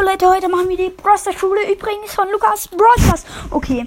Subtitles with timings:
[0.00, 3.26] So Leute, heute machen wir die Broster Schule übrigens von Lukas Broadcast.
[3.50, 3.86] Okay,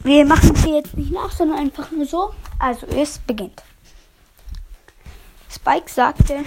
[0.00, 2.34] wir machen sie jetzt nicht nach, sondern einfach nur so.
[2.58, 3.62] Also es beginnt.
[5.48, 6.42] Spike sagte,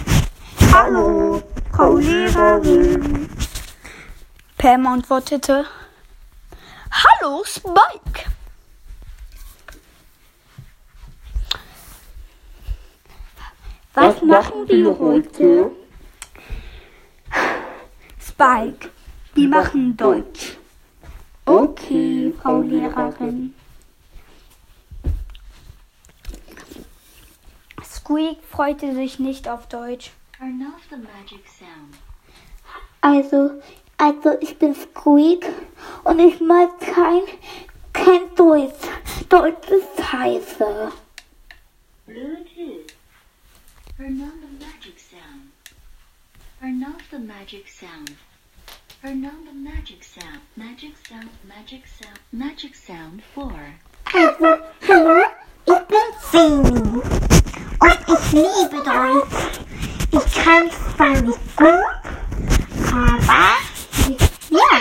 [0.70, 1.42] Hallo,
[1.74, 3.30] Frau Lehrerin.
[4.58, 5.64] Pam antwortete,
[6.90, 8.30] Hallo, Spike.
[13.94, 15.70] Was machen wir heute?
[18.38, 18.90] Spike,
[19.34, 20.58] wir machen Deutsch.
[21.44, 23.52] Okay, Frau Lehrerin.
[27.82, 30.12] Squeak freute sich nicht auf Deutsch.
[33.00, 33.60] Also,
[33.96, 35.44] also ich bin Squeak
[36.04, 37.22] und ich mag kein,
[37.92, 38.86] kein Deutsch.
[39.28, 40.92] Deutsch ist scheiße.
[42.06, 42.94] Bluetooth.
[43.96, 45.50] Turn on the magic sound.
[46.60, 48.16] Turn off the magic sound.
[49.00, 49.14] The
[49.54, 50.40] magic sound.
[50.56, 53.78] Magic sound, magic sound, magic sound 4.
[54.12, 55.24] Also, hallo,
[55.66, 57.02] ich bin Sini
[57.78, 59.60] und ich liebe Deutsch.
[60.10, 61.68] Ich kann zwar nicht gut,
[62.92, 63.56] aber
[64.50, 64.72] ja,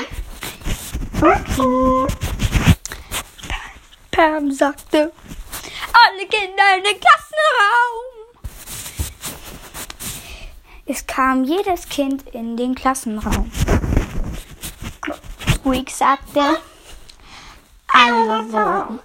[1.21, 2.07] okay.
[4.09, 5.13] Pam sagte,
[5.93, 8.07] alle Kinder in den Klassenraum.
[10.87, 13.52] Es kam jedes Kind in den Klassenraum.
[15.67, 16.61] Squeak sagte,
[17.87, 18.99] Also,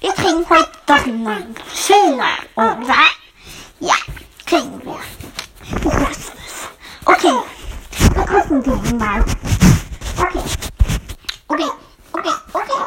[0.00, 3.06] wir kriegen heute doch einen neuen Schüler, oder?
[3.80, 3.94] Ja,
[4.44, 5.00] kriegen wir.
[5.64, 6.68] Ich wusste es.
[7.06, 7.38] Okay,
[8.14, 9.24] wir gucken diesen mal.
[10.18, 10.44] Okay,
[11.48, 11.70] okay,
[12.12, 12.82] okay, okay.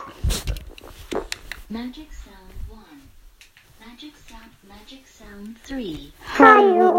[1.69, 3.89] Magic sound 1.
[3.89, 6.11] Magic sound, magic sound 3.
[6.37, 6.94] Hallo,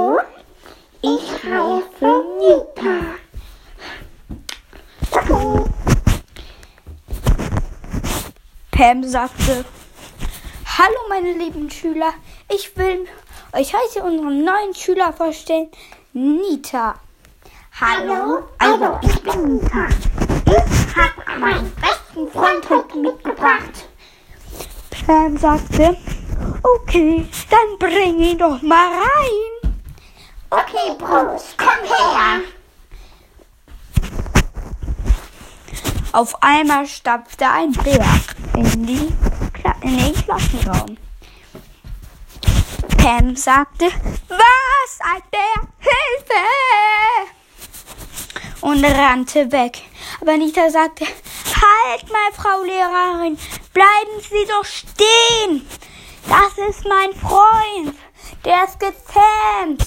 [8.76, 9.64] Pam sagte,
[10.76, 12.12] Hallo meine lieben Schüler,
[12.54, 13.06] ich will
[13.54, 15.70] euch heute unseren neuen Schüler vorstellen,
[16.12, 16.96] Nita.
[17.80, 19.88] Hallo, also ich bin Nita.
[20.44, 23.88] Ich habe meinen besten Freund heute mitgebracht.
[25.06, 25.96] Pam sagte,
[26.62, 29.72] okay, dann bring ihn doch mal rein.
[30.50, 32.42] Okay, Bruce, komm her.
[36.16, 38.02] Auf einmal stapfte ein Bär
[38.54, 39.12] in, die,
[39.52, 40.96] Kla in den Klassenraum.
[42.96, 43.84] Pam sagte,
[44.30, 46.40] was, ein Bär, Hilfe!
[48.62, 49.82] Und rannte weg.
[50.22, 53.38] Aber Nita sagte, halt mal, Frau Lehrerin,
[53.74, 55.68] bleiben Sie doch stehen.
[56.26, 57.94] Das ist mein Freund,
[58.42, 59.86] der ist gezähmt.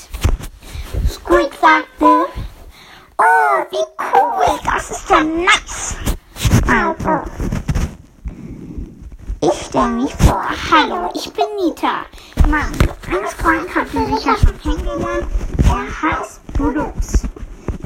[1.09, 2.28] Squeak sagte,
[3.17, 5.96] oh, wie cool, das ist ja nice.
[6.72, 7.23] Also,
[9.79, 12.06] ich stelle mich vor, hallo, ich bin Nita.
[12.50, 15.28] Mein Lieblingsfreund habt ihr sicher schon kennengelernt.
[15.69, 17.23] Er heißt Bruce.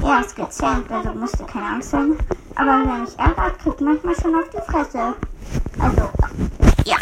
[0.02, 2.18] Er ist gezähmt, also müsst ihr keine Angst haben.
[2.56, 5.14] Aber wenn mich ärgert, kriegt manchmal schon auf die Fresse.
[5.78, 6.10] Also,
[6.84, 6.96] ja.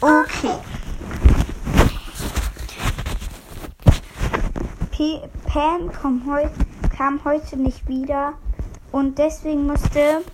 [0.00, 0.58] Okay.
[4.90, 6.48] P Pam kam, heu
[6.96, 8.32] kam heute nicht wieder
[8.90, 10.24] und deswegen musste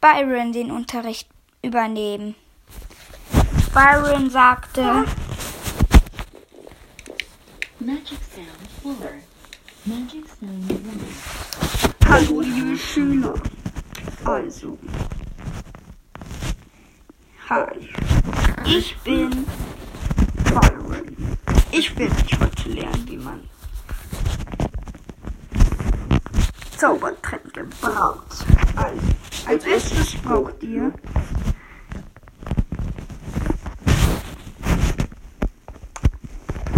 [0.00, 1.28] Byron den Unterricht
[1.66, 2.34] übernehmen.
[3.74, 5.04] Byron sagte,
[7.80, 9.10] Magic sound 4.
[9.84, 12.08] Magic sound 1.
[12.08, 13.34] Hallo liebe Schüler.
[14.24, 14.78] Also.
[17.50, 17.88] Hi.
[18.64, 19.46] Ich bin
[20.44, 21.36] Byron.
[21.72, 23.40] Ich will nicht heute lernen, wie man
[26.76, 28.46] Zaubertränke braut.
[28.76, 29.00] Also,
[29.46, 30.92] als erstes braucht ihr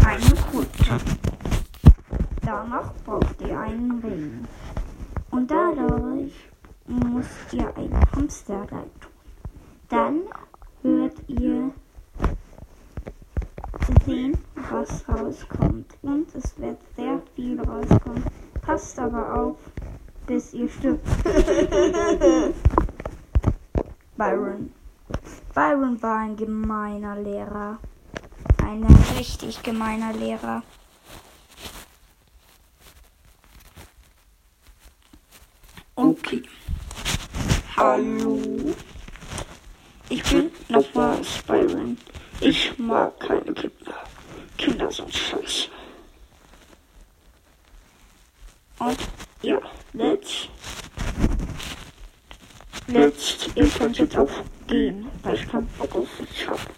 [0.05, 0.78] eine Kutte.
[2.43, 4.47] Danach braucht ihr einen Ring.
[5.31, 6.33] Und dadurch
[6.87, 9.13] müsst ihr ein Hamster rein tun.
[9.91, 10.21] Dann
[10.83, 11.71] hört ihr
[14.07, 14.39] sehen,
[14.71, 15.95] was rauskommt.
[16.03, 18.25] Und es wird sehr viel rauskommen.
[18.63, 19.57] Passt aber auf,
[20.27, 21.07] bis ihr stirbt.
[24.17, 24.73] Byron.
[25.55, 27.79] Byron war ein gemeiner Lehrer.
[28.65, 28.85] Ein
[29.19, 30.63] richtig gemeiner Lehrer.
[36.09, 36.43] Okay.
[37.77, 38.41] Hallo.
[40.09, 41.99] Ich bin nochmal Byron.
[42.41, 43.95] Ich mag keine Kinder.
[44.57, 45.69] Kinder sind scheiße.
[48.79, 48.99] Und
[49.43, 49.61] ja,
[49.93, 50.49] let's.
[52.87, 53.49] Let's.
[53.55, 54.33] Ihr könnt jetzt auch
[54.67, 56.78] gehen, weil ich keinen Bock auf euch hab.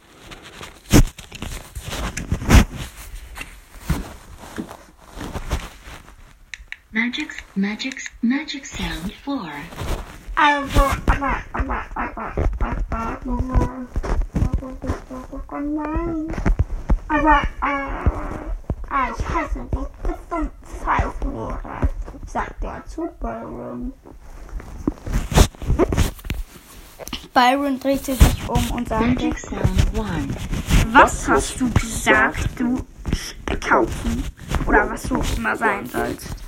[7.11, 9.51] Magic, magic, magic sound 4.
[10.37, 13.87] Also, aber, aber, aber, aber, Mama.
[15.51, 16.29] Nein.
[17.09, 19.89] Aber, äh, ich hasse dich.
[20.31, 21.89] Dumm Pfeiflehrer,
[22.27, 23.93] sagt er zu Byron.
[27.35, 30.37] Byron drehte sich um und sagte, Magic sound 1.
[30.93, 32.87] was hast du gesagt, du
[33.69, 34.23] kaufen?
[34.65, 36.39] Oder was du immer sein sollst.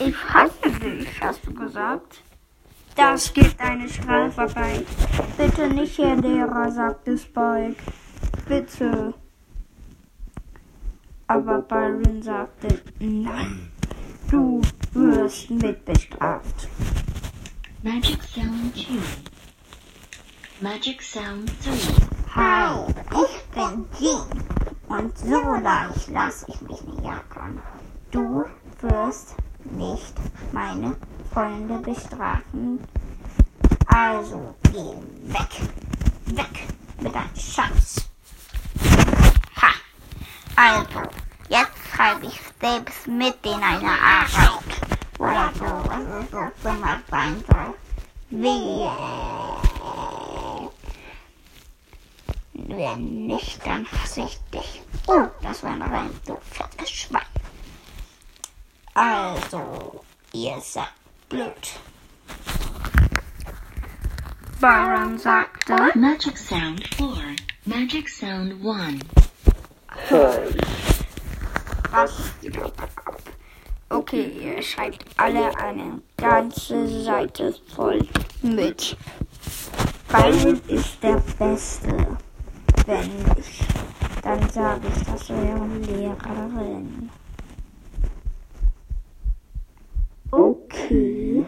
[0.00, 2.22] Ich hasse dich, hast du gesagt.
[2.94, 4.84] Das gibt eine Strafe bei.
[5.36, 7.74] Bitte nicht, Herr Lehrer, sagte Spike.
[8.46, 9.12] Bitte.
[11.26, 13.70] Aber Byron sagte, nein,
[14.30, 14.62] du
[14.92, 16.68] wirst mitbestraft.
[17.82, 18.82] Magic sound 2.
[20.60, 22.36] Magic sound 3.
[22.36, 24.44] Hi, ich bin Jean.
[24.88, 27.60] Und so leicht lasse ich mich nicht jackern.
[28.10, 28.44] Du
[28.80, 29.34] wirst
[29.64, 30.14] nicht
[30.52, 30.96] meine
[31.32, 32.80] Freunde bestrafen.
[33.86, 35.48] Also geh weg.
[36.26, 36.66] Weg
[37.00, 38.08] mit deinem Scheiß.
[39.56, 39.70] Ha.
[40.56, 41.08] Also,
[41.48, 44.88] jetzt schreibe ich selbst mit in eine Arbeit.
[45.18, 46.30] Oder so, es
[46.62, 47.74] so immer sein soll.
[48.30, 48.88] Wie.
[52.52, 54.82] Wenn nicht, dann hasse ich dich.
[55.06, 56.57] Oh, das war ein Reim, du fettes Schwein.
[59.00, 60.00] Also,
[60.32, 60.88] ihr seid
[61.28, 61.54] blöd.
[64.60, 67.06] Byron sagte, Magic sound 4.
[67.64, 69.04] Magic sound 1.
[71.92, 72.12] Was
[72.42, 72.90] geht ab?
[73.88, 78.04] okay, ihr schreibt alle eine ganze Seite voll
[78.42, 78.96] mit.
[80.08, 82.18] Byron ist der Beste.
[82.84, 83.64] Wenn nicht,
[84.24, 87.10] dann sage ich das eurer Lehrerin.
[90.88, 91.44] Okay.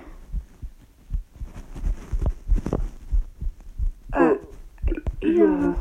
[4.12, 4.36] Äh,
[5.26, 5.74] ja.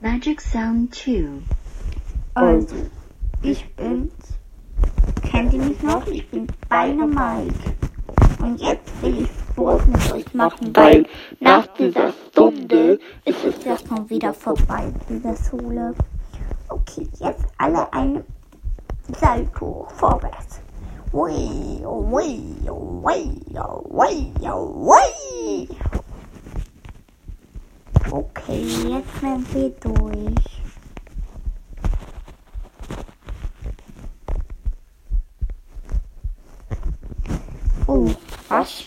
[0.00, 1.24] Magic sound 2.
[2.34, 2.76] Also,
[3.42, 4.12] ich bin's.
[5.22, 6.06] Kennt ihr mich noch?
[6.06, 7.74] Ich bin Beine Mike.
[8.40, 11.06] Und jetzt will ich Sport mit euch machen, weil
[11.40, 15.92] nach dieser Stunde ist es ja schon wieder vorbei, diese Schule.
[16.92, 18.22] Okay, jetzt alle eine
[19.18, 20.60] Salto vorwärts.
[21.14, 23.42] Ui, ui, ui,
[23.88, 25.68] ui, ui.
[28.10, 30.62] Okay, jetzt sind wir durch.
[37.86, 38.10] Oh,
[38.50, 38.84] was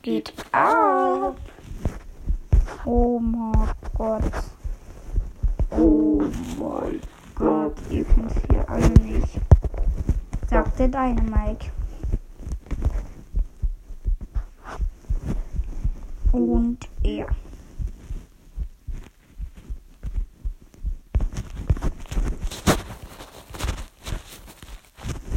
[0.00, 1.36] geht ab?
[2.86, 4.22] Oh mein Gott.
[5.70, 6.22] Oh
[6.58, 7.11] mein Gott,
[7.92, 9.40] ihr kennt's hier alle nicht.
[10.48, 11.70] Sagte deine Mike.
[16.32, 17.26] Und er.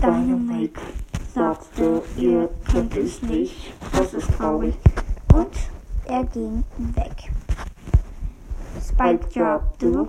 [0.02, 0.80] Dynamite
[1.34, 3.74] sagte, ihr könnt es nicht.
[3.92, 4.76] Das ist traurig.
[5.34, 5.50] Und
[6.06, 7.32] er ging weg.
[8.82, 10.08] Spike jobte.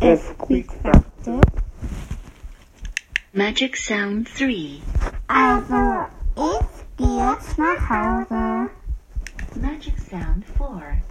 [0.00, 1.40] F Quick sagte.
[3.36, 4.80] Magic sound 3.
[5.26, 8.70] Also, ich gehe jetzt nach Hause.
[9.60, 11.02] Magic sound 4.